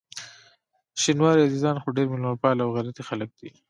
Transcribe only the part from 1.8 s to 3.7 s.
خو ډېر میلمه پال او غیرتي خلک دي.